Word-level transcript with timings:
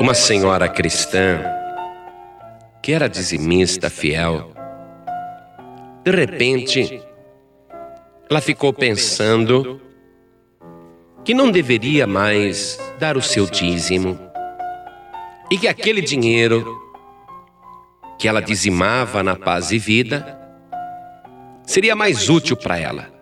Uma 0.00 0.14
senhora 0.14 0.66
cristã, 0.66 1.44
que 2.82 2.90
era 2.90 3.06
dizimista 3.06 3.90
fiel, 3.90 4.50
de 6.02 6.10
repente, 6.10 7.02
ela 8.30 8.40
ficou 8.40 8.72
pensando 8.72 9.78
que 11.22 11.34
não 11.34 11.50
deveria 11.50 12.06
mais 12.06 12.80
dar 12.98 13.18
o 13.18 13.20
seu 13.20 13.44
dízimo 13.44 14.18
e 15.50 15.58
que 15.58 15.68
aquele 15.68 16.00
dinheiro 16.00 16.80
que 18.18 18.26
ela 18.26 18.40
dizimava 18.40 19.22
na 19.22 19.36
paz 19.36 19.70
e 19.70 19.78
vida 19.78 20.40
seria 21.66 21.94
mais 21.94 22.30
útil 22.30 22.56
para 22.56 22.78
ela. 22.78 23.19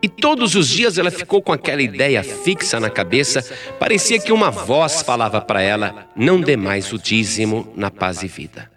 E 0.00 0.08
todos 0.08 0.54
os 0.54 0.68
dias 0.68 0.96
ela 0.96 1.10
ficou 1.10 1.42
com 1.42 1.52
aquela 1.52 1.82
ideia 1.82 2.22
fixa 2.22 2.78
na 2.78 2.88
cabeça, 2.88 3.44
parecia 3.80 4.20
que 4.20 4.32
uma 4.32 4.50
voz 4.50 5.02
falava 5.02 5.40
para 5.40 5.60
ela: 5.60 6.08
não 6.14 6.40
dê 6.40 6.56
mais 6.56 6.92
o 6.92 6.98
dízimo 6.98 7.72
na 7.74 7.90
paz 7.90 8.22
e 8.22 8.28
vida. 8.28 8.70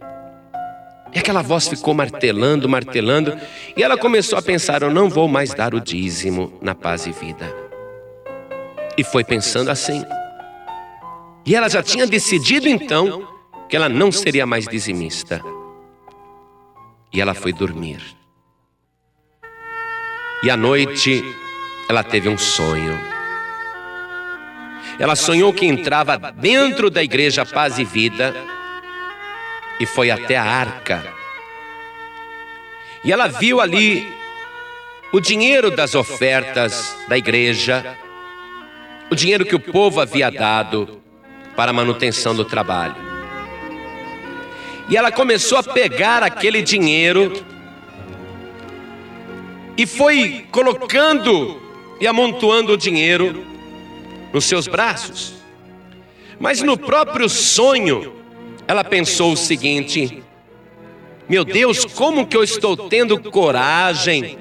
E 1.13 1.19
aquela 1.19 1.41
voz 1.41 1.67
ficou 1.67 1.93
martelando, 1.93 2.69
martelando, 2.69 3.37
e 3.75 3.83
ela 3.83 3.97
começou 3.97 4.39
a 4.39 4.41
pensar: 4.41 4.81
eu 4.81 4.89
não 4.89 5.09
vou 5.09 5.27
mais 5.27 5.53
dar 5.53 5.75
o 5.75 5.79
dízimo 5.79 6.57
na 6.61 6.73
paz 6.73 7.05
e 7.05 7.11
vida. 7.11 7.53
E 8.97 9.03
foi 9.03 9.23
pensando 9.23 9.69
assim. 9.69 10.03
E 11.45 11.55
ela 11.55 11.69
já 11.69 11.83
tinha 11.83 12.07
decidido 12.07 12.67
então 12.67 13.27
que 13.69 13.75
ela 13.75 13.89
não 13.89 14.11
seria 14.11 14.45
mais 14.45 14.67
dizimista. 14.67 15.41
E 17.13 17.21
ela 17.21 17.33
foi 17.33 17.51
dormir. 17.53 18.20
E 20.43 20.49
à 20.49 20.57
noite 20.57 21.23
ela 21.87 22.03
teve 22.03 22.29
um 22.29 22.37
sonho. 22.37 22.99
Ela 24.97 25.15
sonhou 25.15 25.53
que 25.53 25.65
entrava 25.65 26.17
dentro 26.17 26.89
da 26.89 27.03
igreja 27.03 27.45
Paz 27.45 27.77
e 27.77 27.83
Vida 27.83 28.35
e 29.79 29.85
foi 29.85 30.09
até 30.11 30.37
a 30.37 30.43
arca. 30.43 31.03
E 33.03 33.11
ela 33.11 33.27
viu 33.27 33.59
ali 33.59 34.07
o 35.11 35.19
dinheiro 35.19 35.71
das 35.71 35.95
ofertas 35.95 36.95
da 37.07 37.17
igreja, 37.17 37.97
o 39.09 39.15
dinheiro 39.15 39.45
que 39.45 39.55
o 39.55 39.59
povo 39.59 39.99
havia 39.99 40.31
dado 40.31 41.01
para 41.55 41.71
a 41.71 41.73
manutenção 41.73 42.33
do 42.33 42.45
trabalho. 42.45 42.95
E 44.89 44.95
ela 44.95 45.11
começou 45.11 45.57
a 45.57 45.63
pegar 45.63 46.23
aquele 46.23 46.61
dinheiro 46.61 47.33
e 49.81 49.85
foi 49.87 50.45
colocando 50.51 51.59
e 51.99 52.05
amontoando 52.05 52.73
o 52.73 52.77
dinheiro 52.77 53.43
nos 54.31 54.45
seus 54.45 54.67
braços. 54.67 55.33
Mas 56.39 56.61
no 56.61 56.77
próprio 56.77 57.27
sonho, 57.27 58.13
ela 58.67 58.83
pensou 58.83 59.31
o 59.33 59.37
seguinte: 59.37 60.21
Meu 61.27 61.43
Deus, 61.43 61.83
como 61.83 62.27
que 62.27 62.37
eu 62.37 62.43
estou 62.43 62.77
tendo 62.77 63.19
coragem 63.31 64.37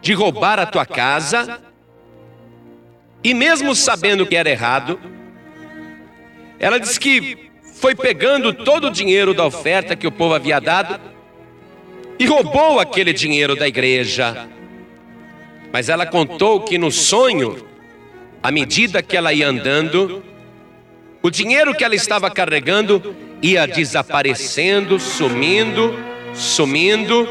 de 0.00 0.14
roubar 0.14 0.58
a 0.58 0.64
tua 0.64 0.86
casa? 0.86 1.60
E 3.22 3.34
mesmo 3.34 3.74
sabendo 3.74 4.24
que 4.24 4.34
era 4.34 4.48
errado, 4.48 4.98
ela 6.58 6.80
disse 6.80 6.98
que 6.98 7.50
foi 7.74 7.94
pegando 7.94 8.54
todo 8.54 8.86
o 8.86 8.90
dinheiro 8.90 9.34
da 9.34 9.44
oferta 9.44 9.94
que 9.94 10.06
o 10.06 10.12
povo 10.12 10.32
havia 10.32 10.58
dado 10.58 11.13
e 12.18 12.26
roubou 12.26 12.78
aquele 12.78 13.12
dinheiro 13.12 13.56
da 13.56 13.66
igreja. 13.66 14.48
Mas 15.72 15.88
ela 15.88 16.06
contou 16.06 16.60
que 16.60 16.78
no 16.78 16.90
sonho, 16.90 17.66
à 18.42 18.50
medida 18.50 19.02
que 19.02 19.16
ela 19.16 19.32
ia 19.32 19.48
andando, 19.48 20.22
o 21.22 21.30
dinheiro 21.30 21.74
que 21.74 21.82
ela 21.82 21.94
estava 21.94 22.30
carregando 22.30 23.14
ia 23.42 23.66
desaparecendo, 23.66 25.00
sumindo, 25.00 25.98
sumindo, 26.32 27.28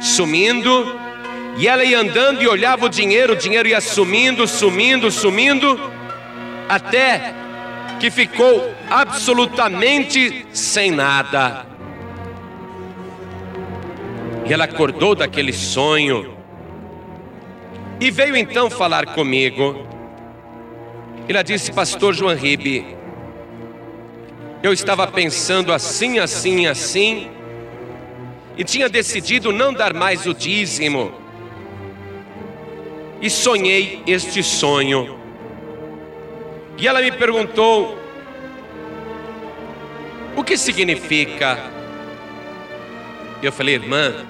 sumindo, 0.00 0.98
e 1.56 1.68
ela 1.68 1.84
ia 1.84 2.00
andando 2.00 2.42
e 2.42 2.48
olhava 2.48 2.86
o 2.86 2.88
dinheiro, 2.88 3.34
o 3.34 3.36
dinheiro 3.36 3.68
ia 3.68 3.80
sumindo, 3.80 4.46
sumindo, 4.46 5.10
sumindo, 5.10 5.78
até 6.68 7.32
que 8.00 8.10
ficou 8.10 8.74
absolutamente 8.90 10.46
sem 10.52 10.90
nada. 10.90 11.73
E 14.46 14.52
ela 14.52 14.64
acordou 14.64 15.14
daquele 15.14 15.52
sonho 15.52 16.36
e 18.00 18.10
veio 18.10 18.36
então 18.36 18.68
falar 18.68 19.06
comigo. 19.14 19.86
Ela 21.28 21.42
disse, 21.42 21.72
Pastor 21.72 22.12
João 22.12 22.36
Ribe, 22.36 22.84
eu 24.62 24.72
estava 24.72 25.06
pensando 25.06 25.72
assim, 25.72 26.18
assim, 26.18 26.66
assim, 26.66 27.30
e 28.56 28.64
tinha 28.64 28.88
decidido 28.88 29.52
não 29.52 29.72
dar 29.72 29.94
mais 29.94 30.26
o 30.26 30.34
dízimo. 30.34 31.12
E 33.20 33.30
sonhei 33.30 34.02
este 34.06 34.42
sonho. 34.42 35.18
E 36.76 36.86
ela 36.86 37.00
me 37.00 37.12
perguntou: 37.12 37.98
o 40.36 40.44
que 40.44 40.56
significa? 40.56 41.58
Eu 43.42 43.52
falei, 43.52 43.74
irmã, 43.74 44.26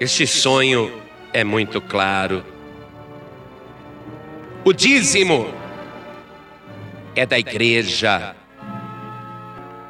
este 0.00 0.26
sonho 0.26 1.02
é 1.32 1.42
muito 1.42 1.80
claro. 1.80 2.44
O 4.64 4.72
dízimo 4.72 5.52
é 7.16 7.26
da 7.26 7.38
igreja. 7.38 8.36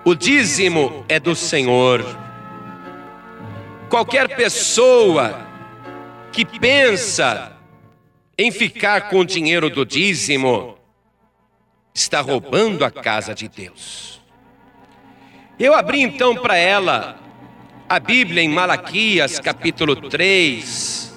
O 0.04 0.14
dízimo 0.14 1.04
é 1.08 1.20
do 1.20 1.34
Senhor. 1.34 2.04
Qualquer 3.90 4.34
pessoa 4.34 5.46
que 6.32 6.44
pensa 6.44 7.52
em 8.36 8.50
ficar 8.50 9.10
com 9.10 9.20
o 9.20 9.24
dinheiro 9.26 9.68
do 9.68 9.84
dízimo 9.84 10.78
está 11.92 12.20
roubando 12.20 12.84
a 12.84 12.90
casa 12.90 13.34
de 13.34 13.48
Deus. 13.48 14.22
Eu 15.58 15.74
abri 15.74 16.00
então 16.00 16.36
para 16.36 16.56
ela 16.56 17.18
a 17.88 17.98
Bíblia 17.98 18.42
em 18.42 18.48
Malaquias 18.50 19.40
capítulo 19.40 19.96
3, 19.96 21.10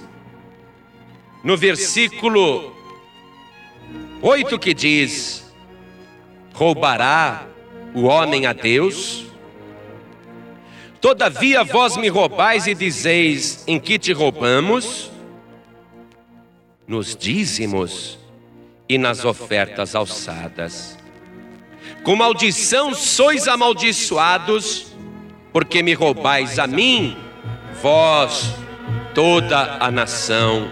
no 1.44 1.58
versículo 1.58 2.74
8 4.22 4.58
que 4.58 4.74
diz: 4.74 5.54
Roubará 6.54 7.46
o 7.94 8.04
homem 8.04 8.46
a 8.46 8.54
Deus? 8.54 9.26
Todavia 11.02 11.64
vós 11.66 11.98
me 11.98 12.08
roubais 12.08 12.68
e 12.68 12.74
dizeis: 12.74 13.66
Em 13.68 13.78
que 13.78 14.00
te 14.00 14.14
roubamos? 14.14 15.12
Nos 16.88 17.16
dízimos 17.16 18.18
e 18.88 18.98
nas 18.98 19.26
ofertas 19.26 19.94
alçadas. 19.94 20.98
Com 22.04 22.16
maldição 22.16 22.94
sois 22.94 23.48
amaldiçoados, 23.48 24.91
porque 25.52 25.84
me 25.84 25.94
roubais 25.94 26.58
a 26.60 26.68
mim, 26.68 27.18
vós, 27.82 28.56
toda 29.14 29.78
a 29.80 29.92
nação. 29.92 30.72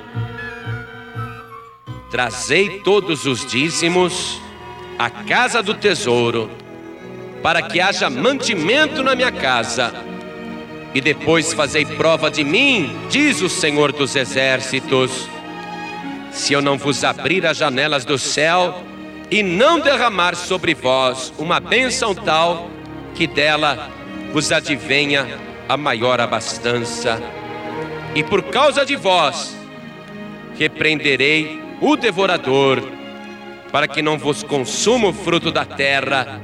Trazei 2.09 2.79
todos 2.79 3.25
os 3.25 3.45
dízimos 3.45 4.41
à 4.97 5.09
casa 5.09 5.61
do 5.61 5.73
tesouro, 5.73 6.49
para 7.43 7.61
que 7.61 7.79
haja 7.79 8.09
mantimento 8.09 9.03
na 9.03 9.15
minha 9.15 9.31
casa. 9.31 9.93
E 10.93 11.01
depois 11.01 11.53
fazei 11.53 11.85
prova 11.85 12.31
de 12.31 12.43
mim, 12.43 12.97
diz 13.09 13.41
o 13.41 13.49
Senhor 13.49 13.91
dos 13.91 14.15
Exércitos, 14.15 15.29
se 16.31 16.53
eu 16.53 16.61
não 16.61 16.77
vos 16.77 17.03
abrir 17.03 17.45
as 17.45 17.57
janelas 17.57 18.05
do 18.05 18.17
céu 18.17 18.83
e 19.29 19.43
não 19.43 19.79
derramar 19.79 20.35
sobre 20.35 20.73
vós 20.73 21.31
uma 21.37 21.59
bênção 21.59 22.15
tal 22.15 22.69
que 23.13 23.27
dela 23.27 23.89
vos 24.31 24.51
advenha 24.51 25.27
a 25.67 25.77
maior 25.77 26.19
abastança. 26.19 27.21
E 28.15 28.23
por 28.23 28.43
causa 28.43 28.85
de 28.85 28.95
vós, 28.95 29.55
repreenderei 30.57 31.61
o 31.79 31.95
devorador, 31.95 32.81
para 33.71 33.87
que 33.87 34.01
não 34.01 34.17
vos 34.17 34.43
consuma 34.43 35.09
o 35.09 35.13
fruto 35.13 35.51
da 35.51 35.63
terra, 35.63 36.41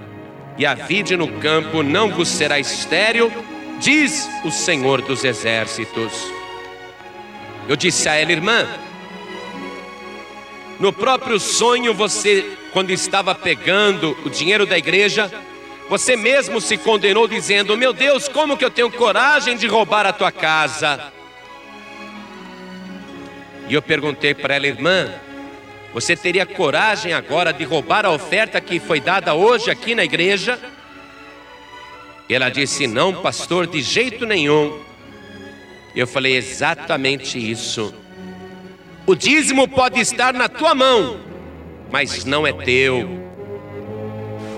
e 0.57 0.65
a 0.65 0.73
vide 0.73 1.17
no 1.17 1.27
campo 1.39 1.83
não 1.83 2.09
vos 2.09 2.29
será 2.29 2.59
estéril, 2.59 3.31
diz 3.79 4.29
o 4.43 4.51
Senhor 4.51 5.01
dos 5.01 5.23
Exércitos. 5.23 6.13
Eu 7.67 7.75
disse 7.75 8.07
a 8.07 8.13
ela, 8.13 8.31
irmã, 8.31 8.67
no 10.79 10.93
próprio 10.93 11.39
sonho 11.39 11.93
você, 11.93 12.45
quando 12.71 12.91
estava 12.91 13.33
pegando 13.33 14.15
o 14.23 14.29
dinheiro 14.29 14.65
da 14.65 14.77
igreja, 14.77 15.31
você 15.89 16.15
mesmo 16.15 16.59
se 16.59 16.77
condenou 16.77 17.27
dizendo: 17.27 17.77
Meu 17.77 17.93
Deus, 17.93 18.27
como 18.27 18.57
que 18.57 18.65
eu 18.65 18.71
tenho 18.71 18.91
coragem 18.91 19.55
de 19.55 19.67
roubar 19.67 20.05
a 20.05 20.13
tua 20.13 20.31
casa? 20.31 21.11
E 23.67 23.73
eu 23.73 23.81
perguntei 23.81 24.33
para 24.33 24.55
ela, 24.55 24.67
irmã, 24.67 25.11
Você 25.93 26.15
teria 26.15 26.45
coragem 26.45 27.13
agora 27.13 27.53
de 27.53 27.63
roubar 27.63 28.05
a 28.05 28.11
oferta 28.11 28.59
que 28.59 28.79
foi 28.79 28.99
dada 28.99 29.33
hoje 29.33 29.71
aqui 29.71 29.95
na 29.95 30.03
igreja? 30.03 30.59
Ela 32.29 32.49
disse: 32.49 32.87
Não, 32.87 33.21
pastor, 33.21 33.67
de 33.67 33.81
jeito 33.81 34.25
nenhum. 34.25 34.81
Eu 35.95 36.07
falei: 36.07 36.35
Exatamente 36.35 37.39
isso. 37.39 37.93
O 39.05 39.15
dízimo 39.15 39.67
pode 39.67 39.99
estar 39.99 40.33
na 40.33 40.49
tua 40.49 40.73
mão, 40.73 41.19
mas 41.91 42.25
não 42.25 42.45
é 42.45 42.51
teu. 42.51 43.24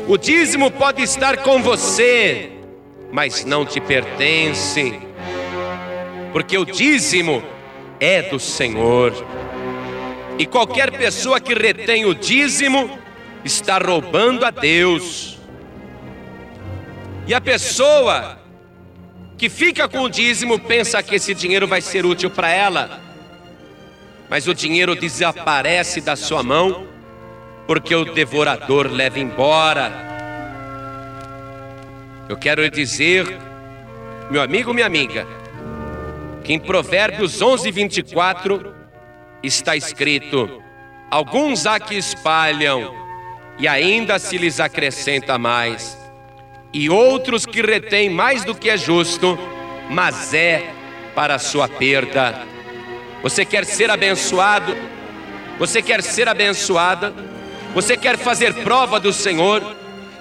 O 0.08 0.18
dízimo 0.18 0.72
pode 0.72 1.02
estar 1.02 1.36
com 1.40 1.62
você, 1.62 2.50
mas 3.12 3.44
não 3.44 3.66
te 3.66 3.82
pertence, 3.82 4.98
porque 6.32 6.58
o 6.58 6.64
dízimo 6.64 7.44
é 8.00 8.22
do 8.22 8.40
Senhor. 8.40 9.14
E 10.40 10.46
qualquer 10.46 10.92
pessoa 10.92 11.42
que 11.42 11.54
retém 11.54 12.06
o 12.06 12.16
dízimo 12.16 12.98
está 13.44 13.78
roubando 13.80 14.46
a 14.46 14.50
Deus. 14.50 15.38
E 17.28 17.34
a 17.34 17.42
pessoa 17.42 18.40
que 19.38 19.50
fica 19.50 19.90
com 19.90 20.04
o 20.04 20.10
dízimo 20.10 20.58
pensa 20.58 21.04
que 21.04 21.16
esse 21.16 21.34
dinheiro 21.34 21.68
vai 21.68 21.82
ser 21.82 22.06
útil 22.06 22.30
para 22.30 22.50
ela, 22.50 23.02
mas 24.30 24.48
o 24.48 24.54
dinheiro 24.54 24.96
desaparece 24.96 26.00
da 26.00 26.16
sua 26.16 26.42
mão 26.42 26.88
porque 27.68 27.94
o 27.94 28.06
devorador 28.06 28.90
leva 28.90 29.20
embora. 29.20 29.92
Eu 32.30 32.38
quero 32.38 32.70
dizer, 32.72 33.28
meu 34.32 34.42
amigo, 34.42 34.74
minha 34.74 34.88
amiga, 34.88 35.28
que 36.44 36.54
em 36.54 36.60
Provérbios 36.60 37.42
11, 37.42 37.70
24 37.70 38.74
está 39.44 39.76
escrito: 39.76 40.64
Alguns 41.12 41.66
há 41.66 41.78
que 41.78 41.96
espalham, 41.96 42.96
e 43.60 43.68
ainda 43.68 44.18
se 44.18 44.38
lhes 44.38 44.62
acrescenta 44.62 45.38
mais, 45.38 45.98
e 46.74 46.90
outros 46.90 47.46
que 47.46 47.62
retêm 47.62 48.10
mais 48.10 48.46
do 48.46 48.56
que 48.56 48.70
é 48.70 48.78
justo, 48.78 49.38
mas 49.90 50.34
é 50.34 50.72
para 51.14 51.36
a 51.36 51.40
sua 51.40 51.68
perda. 51.68 52.46
Você 53.24 53.44
quer 53.44 53.66
ser 53.66 53.90
abençoado? 53.90 54.76
Você 55.60 55.82
quer 55.82 56.02
ser 56.04 56.30
abençoada? 56.30 57.37
Você 57.78 57.96
quer 57.96 58.18
fazer 58.18 58.56
prova 58.64 59.00
do 59.00 59.14
Senhor? 59.14 59.62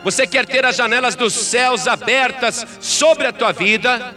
Você 0.05 0.27
quer 0.27 0.45
ter 0.45 0.67
as 0.67 0.77
janelas 0.77 1.17
dos 1.17 1.33
céus 1.33 1.89
abertas 1.89 2.67
sobre 2.81 3.27
a 3.27 3.33
tua 3.33 3.51
vida? 3.51 4.15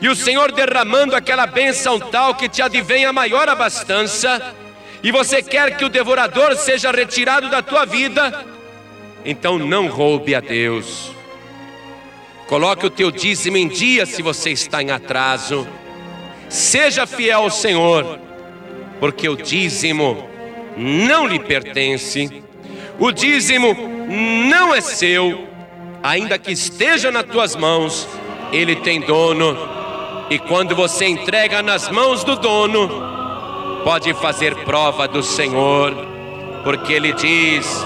E 0.00 0.08
o 0.08 0.16
Senhor 0.16 0.50
derramando 0.52 1.14
aquela 1.14 1.46
bênção 1.46 2.00
tal 2.00 2.34
que 2.34 2.48
te 2.48 2.62
advém 2.62 3.04
a 3.04 3.12
maior 3.12 3.46
abastança? 3.46 4.54
E 5.02 5.12
você 5.12 5.42
quer 5.42 5.76
que 5.76 5.84
o 5.84 5.90
devorador 5.90 6.56
seja 6.56 6.90
retirado 6.90 7.50
da 7.50 7.60
tua 7.60 7.84
vida? 7.84 8.46
Então 9.22 9.58
não 9.58 9.88
roube 9.88 10.34
a 10.34 10.40
Deus. 10.40 11.12
Coloque 12.46 12.86
o 12.86 12.90
teu 12.90 13.10
dízimo 13.10 13.58
em 13.58 13.68
dia 13.68 14.06
se 14.06 14.22
você 14.22 14.48
está 14.48 14.82
em 14.82 14.90
atraso. 14.90 15.68
Seja 16.48 17.06
fiel 17.06 17.42
ao 17.42 17.50
Senhor, 17.50 18.18
porque 18.98 19.28
o 19.28 19.36
dízimo 19.36 20.26
não 20.74 21.26
lhe 21.26 21.38
pertence. 21.38 22.47
O 22.98 23.12
dízimo 23.12 23.76
não 24.48 24.74
é 24.74 24.80
seu, 24.80 25.46
ainda 26.02 26.38
que 26.38 26.50
esteja 26.50 27.10
nas 27.12 27.24
tuas 27.24 27.54
mãos, 27.54 28.08
ele 28.52 28.74
tem 28.74 29.00
dono. 29.00 29.56
E 30.28 30.38
quando 30.38 30.74
você 30.74 31.06
entrega 31.06 31.62
nas 31.62 31.88
mãos 31.88 32.24
do 32.24 32.36
dono, 32.36 32.90
pode 33.84 34.12
fazer 34.14 34.54
prova 34.64 35.06
do 35.06 35.22
Senhor, 35.22 35.94
porque 36.64 36.92
ele 36.92 37.12
diz: 37.12 37.84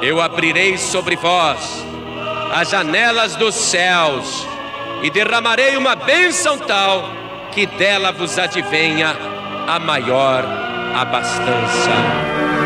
Eu 0.00 0.20
abrirei 0.20 0.78
sobre 0.78 1.16
vós 1.16 1.84
as 2.52 2.70
janelas 2.70 3.36
dos 3.36 3.54
céus 3.54 4.46
e 5.02 5.10
derramarei 5.10 5.76
uma 5.76 5.94
bênção 5.94 6.56
tal 6.58 7.10
que 7.52 7.66
dela 7.66 8.10
vos 8.10 8.38
advenha 8.38 9.14
a 9.66 9.78
maior 9.78 10.44
abastança. 10.94 12.65